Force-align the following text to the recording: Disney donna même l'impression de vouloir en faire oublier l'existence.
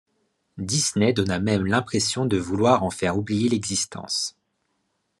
Disney 0.57 1.13
donna 1.13 1.39
même 1.39 1.67
l'impression 1.67 2.25
de 2.25 2.35
vouloir 2.37 2.81
en 2.81 2.89
faire 2.89 3.19
oublier 3.19 3.49
l'existence. 3.49 4.35